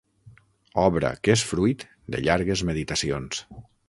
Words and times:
Obra 0.83 1.11
que 1.27 1.33
és 1.35 1.43
fruit 1.51 1.85
de 2.15 2.21
llargues 2.29 2.65
meditacions. 2.71 3.43